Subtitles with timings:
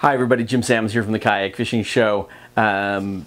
[0.00, 2.26] Hi everybody, Jim Sammons here from the Kayak Fishing Show.
[2.56, 3.26] Um,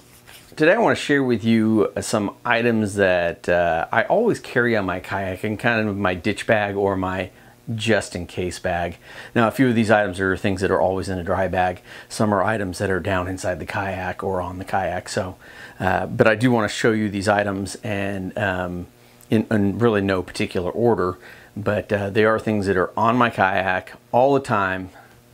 [0.55, 4.83] today I want to share with you some items that uh, I always carry on
[4.83, 7.29] my kayak and kind of my ditch bag or my
[7.75, 8.97] just in case bag.
[9.35, 11.83] Now a few of these items are things that are always in a dry bag.
[12.09, 15.09] Some are items that are down inside the kayak or on the kayak.
[15.09, 15.35] So,
[15.79, 18.87] uh, but I do want to show you these items and um,
[19.29, 21.19] in, in, really no particular order,
[21.55, 24.89] but uh, they are things that are on my kayak all the time,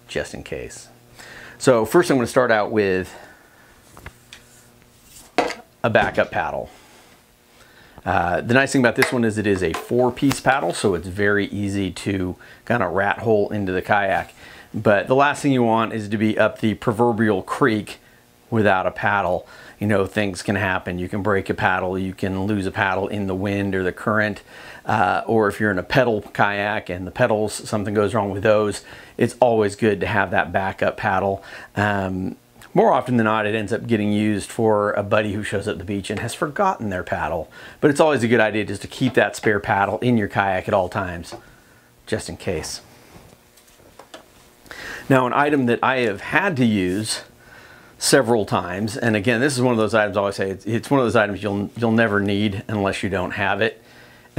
[0.09, 0.88] just in case.
[1.59, 3.13] So first I'm going to start out with
[5.83, 6.69] a backup paddle.
[8.05, 10.95] Uh, the nice thing about this one is it is a four piece paddle, so
[10.95, 14.33] it's very easy to kind of rat hole into the kayak.
[14.73, 17.97] But the last thing you want is to be up the proverbial creek
[18.49, 19.45] without a paddle.
[19.79, 20.97] You know, things can happen.
[20.97, 23.91] You can break a paddle, you can lose a paddle in the wind or the
[23.91, 24.43] current,
[24.89, 28.41] uh, or if you're in a pedal kayak and the pedals, something goes wrong with
[28.41, 28.83] those,
[29.17, 31.43] it's always good to have that backup paddle.
[31.75, 32.37] Um,
[32.73, 35.73] more often than not, it ends up getting used for a buddy who shows up
[35.73, 37.51] at the beach and has forgotten their paddle.
[37.81, 40.67] But it's always a good idea just to keep that spare paddle in your kayak
[40.67, 41.35] at all times,
[42.07, 42.81] just in case.
[45.07, 47.21] Now, an item that I have had to use
[47.99, 50.89] several times, and again, this is one of those items I always say, it's, it's
[50.89, 53.83] one of those items you'll, you'll never need unless you don't have it.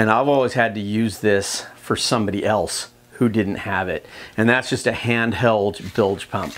[0.00, 4.06] And I've always had to use this for somebody else who didn't have it.
[4.34, 6.54] And that's just a handheld bilge pump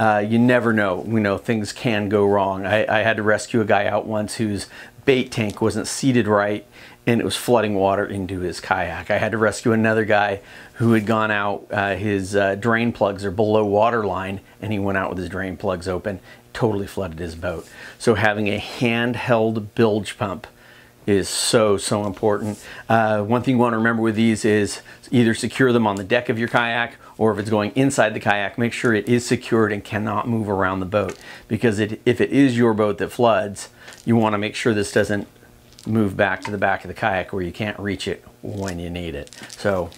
[0.00, 1.04] uh, you never know.
[1.06, 2.64] you know things can go wrong.
[2.64, 4.66] I, I had to rescue a guy out once whose
[5.04, 6.66] bait tank wasn't seated right
[7.06, 9.10] and it was flooding water into his kayak.
[9.10, 10.40] I had to rescue another guy
[10.74, 14.80] who had gone out, uh, his uh, drain plugs are below water line, and he
[14.80, 16.18] went out with his drain plugs open,
[16.52, 17.68] totally flooded his boat.
[17.98, 20.46] So having a handheld bilge pump
[21.10, 22.62] is so, so important.
[22.88, 24.80] Uh, one thing you want to remember with these is
[25.10, 28.20] either secure them on the deck of your kayak or if it's going inside the
[28.20, 31.18] kayak, make sure it is secured and cannot move around the boat.
[31.48, 33.68] Because it, if it is your boat that floods,
[34.06, 35.28] you want to make sure this doesn't
[35.86, 38.88] move back to the back of the kayak where you can't reach it when you
[38.88, 39.30] need it.
[39.50, 39.90] So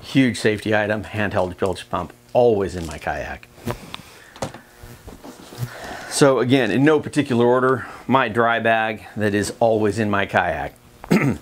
[0.00, 3.48] huge safety item, handheld bilge pump, always in my kayak.
[6.14, 10.72] So again, in no particular order, my dry bag that is always in my kayak.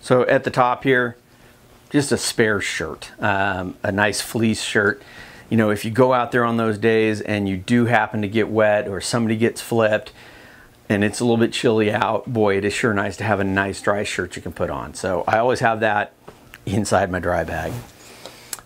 [0.00, 1.16] so at the top here,
[1.88, 5.00] just a spare shirt, um, a nice fleece shirt.
[5.50, 8.28] You know, if you go out there on those days and you do happen to
[8.28, 10.10] get wet or somebody gets flipped
[10.88, 13.44] and it's a little bit chilly out, boy, it is sure nice to have a
[13.44, 14.94] nice dry shirt you can put on.
[14.94, 16.12] So I always have that
[16.66, 17.72] inside my dry bag.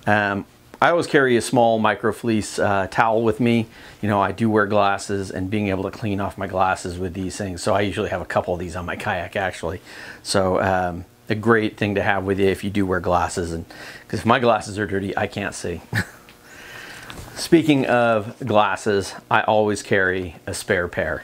[0.06, 0.46] Um,
[0.82, 3.68] I always carry a small micro fleece uh, towel with me.
[4.00, 7.14] You know, I do wear glasses and being able to clean off my glasses with
[7.14, 7.62] these things.
[7.62, 9.80] So I usually have a couple of these on my kayak actually.
[10.24, 13.64] So um, a great thing to have with you if you do wear glasses and
[14.00, 15.82] because if my glasses are dirty, I can't see.
[17.36, 21.22] Speaking of glasses, I always carry a spare pair.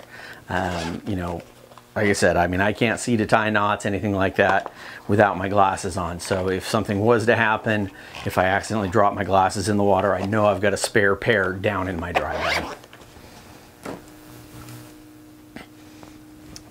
[0.48, 1.42] Um, you know,
[1.98, 4.72] like I said, I mean, I can't see to tie knots, anything like that,
[5.08, 6.20] without my glasses on.
[6.20, 7.90] So if something was to happen,
[8.24, 11.16] if I accidentally drop my glasses in the water, I know I've got a spare
[11.16, 12.76] pair down in my dry bag.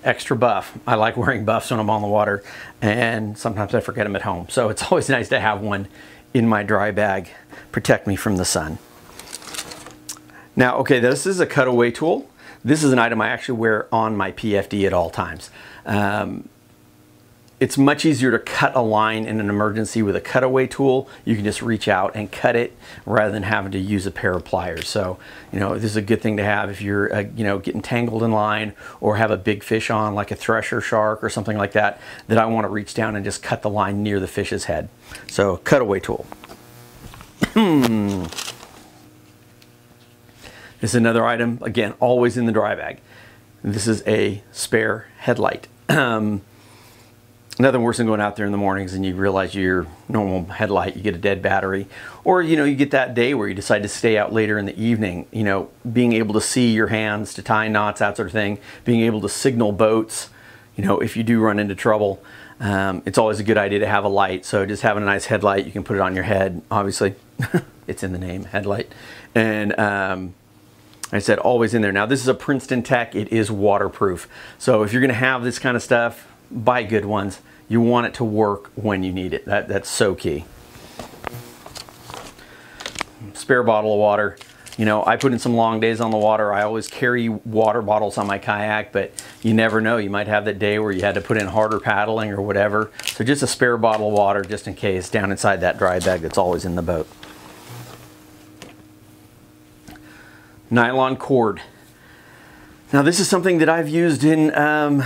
[0.02, 0.78] Extra buff.
[0.86, 2.42] I like wearing buffs when I'm on the water,
[2.80, 4.46] and sometimes I forget them at home.
[4.48, 5.88] So it's always nice to have one
[6.32, 7.28] in my dry bag,
[7.70, 8.78] protect me from the sun.
[10.56, 12.30] Now, okay, this is a cutaway tool.
[12.68, 15.48] This is an item I actually wear on my PFD at all times.
[15.86, 16.50] Um,
[17.60, 21.08] it's much easier to cut a line in an emergency with a cutaway tool.
[21.24, 22.76] You can just reach out and cut it
[23.06, 24.86] rather than having to use a pair of pliers.
[24.86, 25.18] So,
[25.50, 27.80] you know, this is a good thing to have if you're, uh, you know, getting
[27.80, 31.56] tangled in line or have a big fish on like a thresher shark or something
[31.56, 34.28] like that, that I want to reach down and just cut the line near the
[34.28, 34.90] fish's head.
[35.26, 36.26] So, cutaway tool.
[40.80, 43.00] This is another item, again, always in the dry bag.
[43.64, 45.66] This is a spare headlight.
[45.88, 46.42] Um,
[47.58, 50.96] nothing worse than going out there in the mornings and you realize your normal headlight,
[50.96, 51.88] you get a dead battery.
[52.22, 54.66] Or, you know, you get that day where you decide to stay out later in
[54.66, 58.26] the evening, you know, being able to see your hands to tie knots, that sort
[58.26, 60.30] of thing, being able to signal boats,
[60.76, 62.22] you know, if you do run into trouble.
[62.60, 64.44] Um, it's always a good idea to have a light.
[64.44, 67.16] So just having a nice headlight, you can put it on your head, obviously.
[67.88, 68.92] it's in the name, headlight.
[69.34, 70.34] And, um,
[71.10, 71.92] I said always in there.
[71.92, 73.14] Now this is a Princeton Tech.
[73.14, 74.28] It is waterproof.
[74.58, 77.40] So if you're going to have this kind of stuff, buy good ones.
[77.68, 79.44] You want it to work when you need it.
[79.44, 80.44] That, that's so key.
[83.34, 84.36] Spare bottle of water.
[84.76, 86.52] You know, I put in some long days on the water.
[86.52, 89.12] I always carry water bottles on my kayak, but
[89.42, 89.96] you never know.
[89.96, 92.92] You might have that day where you had to put in harder paddling or whatever.
[93.04, 96.20] So just a spare bottle of water just in case down inside that dry bag
[96.20, 97.08] that's always in the boat.
[100.70, 101.60] Nylon cord.
[102.92, 105.02] Now this is something that I've used in um,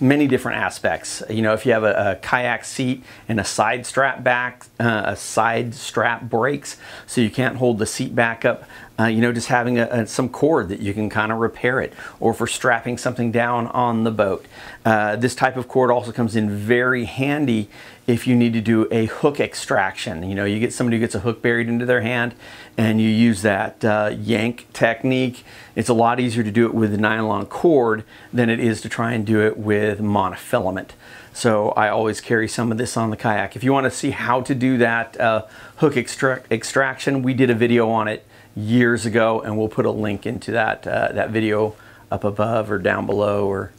[0.00, 1.22] many different aspects.
[1.30, 5.02] You know, if you have a, a kayak seat and a side strap back, uh,
[5.06, 6.76] a side strap breaks,
[7.06, 8.64] so you can't hold the seat back up,
[9.02, 11.80] uh, you know, just having a, a, some cord that you can kind of repair
[11.80, 14.46] it, or for strapping something down on the boat.
[14.84, 17.68] Uh, this type of cord also comes in very handy
[18.06, 20.28] if you need to do a hook extraction.
[20.28, 22.34] You know, you get somebody who gets a hook buried into their hand
[22.76, 25.44] and you use that uh, yank technique.
[25.74, 29.12] It's a lot easier to do it with nylon cord than it is to try
[29.12, 30.90] and do it with monofilament.
[31.32, 33.56] So I always carry some of this on the kayak.
[33.56, 35.46] If you want to see how to do that uh,
[35.76, 39.90] hook extra extraction, we did a video on it years ago and we'll put a
[39.90, 41.74] link into that, uh, that video
[42.10, 43.72] up above or down below or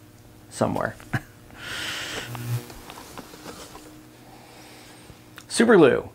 [0.50, 0.96] somewhere.
[5.48, 6.10] Super glue.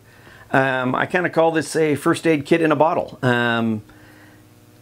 [0.51, 3.19] Um, I kind of call this a first aid kit in a bottle.
[3.21, 3.83] Um,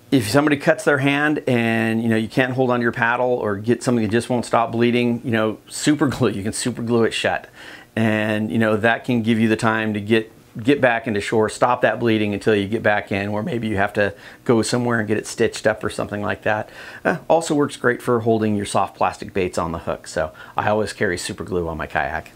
[0.10, 3.32] if somebody cuts their hand and you know you can't hold on to your paddle
[3.32, 6.30] or get something that just won't stop bleeding, you know, super glue.
[6.38, 7.50] You can super glue it shut,
[7.96, 10.32] and you know that can give you the time to get
[10.64, 13.78] get back into shore, stop that bleeding until you get back in, or maybe you
[13.78, 14.14] have to
[14.44, 16.70] go somewhere and get it stitched up or something like that.
[17.06, 20.08] Uh, also works great for holding your soft plastic baits on the hook.
[20.08, 22.32] So I always carry super glue on my kayak.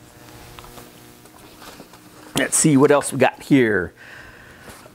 [2.38, 3.94] Let's see what else we got here.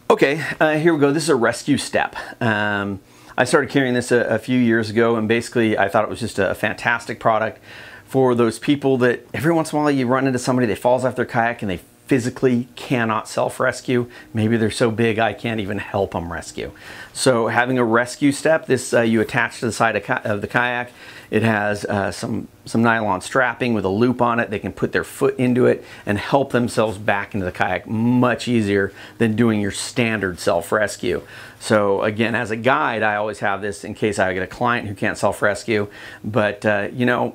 [0.08, 1.12] Okay, uh, here we go.
[1.12, 2.16] This is a rescue step.
[2.40, 3.00] Um,
[3.36, 6.20] I started carrying this a, a, few years ago, and basically I thought it was
[6.20, 7.60] just a, a fantastic product
[8.06, 11.04] for those people that every once in a while you run into somebody that falls
[11.04, 14.08] off their kayak and they physically cannot self-rescue.
[14.32, 16.72] Maybe they're so big I can't even help them rescue.
[17.12, 20.46] So having a rescue step, this uh, you attach to the side of, of the
[20.46, 20.92] kayak.
[21.28, 24.50] It has uh, some, some nylon strapping with a loop on it.
[24.50, 28.46] They can put their foot into it and help themselves back into the kayak much
[28.46, 31.22] easier than doing your standard self-rescue.
[31.58, 34.86] So again, as a guide, I always have this in case I get a client
[34.86, 35.88] who can't self-rescue.
[36.22, 37.34] But uh, you know,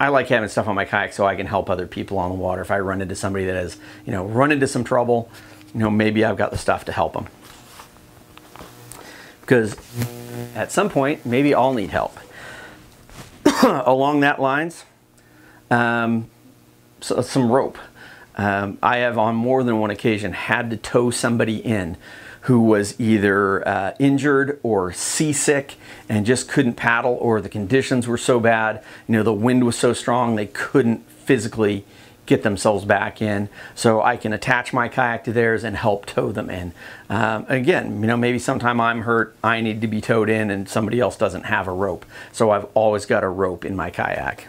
[0.00, 2.34] I like having stuff on my kayak so I can help other people on the
[2.34, 2.62] water.
[2.62, 3.76] If I run into somebody that has,
[4.06, 5.30] you know, run into some trouble,
[5.74, 7.26] you know, maybe I've got the stuff to help them.
[9.42, 9.76] Because
[10.54, 12.18] at some point, maybe I'll need help.
[13.62, 14.84] Along that lines,
[15.70, 16.30] um,
[17.00, 17.76] so, some rope.
[18.40, 21.98] Um, I have on more than one occasion had to tow somebody in
[22.42, 25.74] who was either uh, injured or seasick
[26.08, 29.76] and just couldn't paddle or the conditions were so bad, you know, the wind was
[29.76, 31.84] so strong they couldn't physically
[32.24, 33.50] get themselves back in.
[33.74, 36.72] So I can attach my kayak to theirs and help tow them in.
[37.10, 40.66] Um, again, you know, maybe sometime I'm hurt, I need to be towed in and
[40.66, 42.06] somebody else doesn't have a rope.
[42.32, 44.48] So I've always got a rope in my kayak.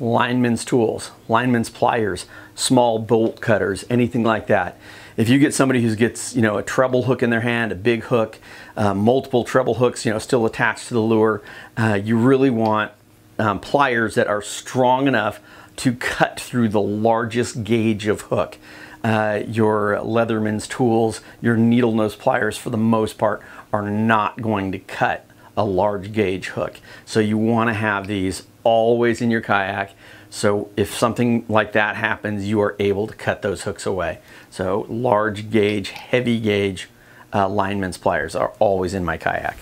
[0.00, 4.78] Lineman's tools, lineman's pliers, small bolt cutters, anything like that.
[5.16, 7.76] If you get somebody who gets, you know, a treble hook in their hand, a
[7.76, 8.38] big hook,
[8.76, 11.42] uh, multiple treble hooks, you know, still attached to the lure,
[11.76, 12.90] uh, you really want
[13.38, 15.40] um, pliers that are strong enough
[15.76, 18.58] to cut through the largest gauge of hook.
[19.02, 23.42] Uh, your Leatherman's tools, your needle nose pliers for the most part
[23.72, 25.26] are not going to cut
[25.56, 26.80] a large gauge hook.
[27.04, 29.92] So you want to have these always in your kayak.
[30.30, 34.18] So if something like that happens, you are able to cut those hooks away.
[34.50, 36.88] So large gauge, heavy gauge
[37.32, 39.56] uh, lineman's pliers are always in my kayak.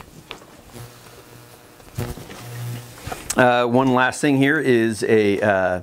[3.37, 5.83] Uh, one last thing here is a uh,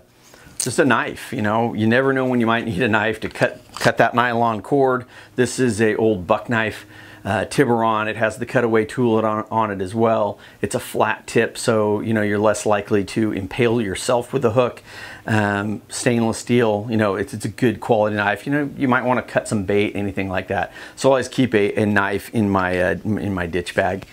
[0.60, 1.34] just a knife.
[1.34, 4.13] You know, you never know when you might need a knife to cut cut that
[4.13, 5.05] nylon cord.
[5.36, 6.86] This is a old buck knife
[7.24, 8.08] uh, Tiburon.
[8.08, 10.40] It has the cutaway tool on, on it as well.
[10.62, 14.52] It's a flat tip, so you know you're less likely to impale yourself with the
[14.52, 14.84] hook.
[15.26, 18.48] Um, stainless steel, you know, it's, it's a good quality knife.
[18.48, 20.74] You know, you might want to cut some bait, anything like that.
[20.96, 24.08] So I always keep a, a knife in my uh, in my ditch bag.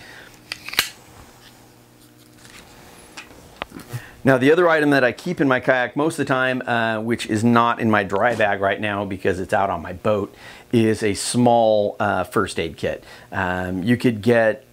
[4.26, 7.00] Now the other item that I keep in my kayak most of the time, uh,
[7.00, 10.34] which is not in my dry bag right now because it's out on my boat,
[10.72, 13.04] is a small uh, first aid kit.
[13.30, 14.64] Um, you could get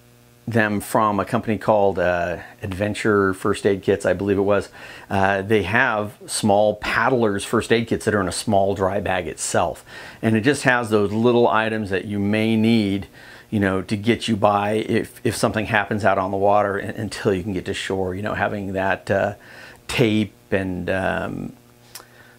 [0.47, 4.69] them from a company called uh, Adventure First Aid Kits, I believe it was.
[5.07, 9.27] Uh, they have small paddlers first aid kits that are in a small dry bag
[9.27, 9.85] itself.
[10.23, 13.05] And it just has those little items that you may need
[13.53, 17.31] you know, to get you by if, if something happens out on the water until
[17.31, 19.35] you can get to shore, you know, having that uh,
[19.87, 21.53] tape and um,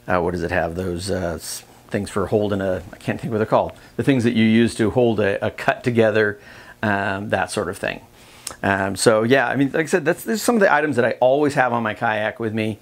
[0.08, 0.74] uh, what does it have?
[0.74, 1.38] Those uh,
[1.86, 3.74] things for holding a, I can't think what they're called.
[3.94, 6.40] The things that you use to hold a, a cut together,
[6.82, 8.00] um, that sort of thing.
[8.64, 11.04] Um, so yeah, I mean, like I said, that's, that's some of the items that
[11.04, 12.80] I always have on my kayak with me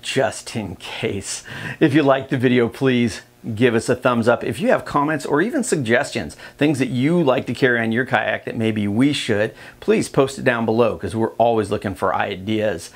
[0.00, 1.44] just in case.
[1.80, 3.20] If you like the video, please
[3.54, 4.44] give us a thumbs up.
[4.44, 8.04] If you have comments or even suggestions, things that you like to carry on your
[8.04, 12.14] kayak that maybe we should, please post it down below because we're always looking for
[12.14, 12.90] ideas.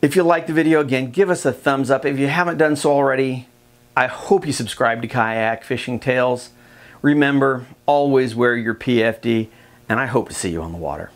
[0.00, 2.04] If you like the video, again, give us a thumbs up.
[2.04, 3.48] If you haven't done so already,
[3.96, 6.50] I hope you subscribe to Kayak Fishing Tales.
[7.02, 9.48] Remember, always wear your PFD,
[9.88, 11.10] and I hope to see you on the water.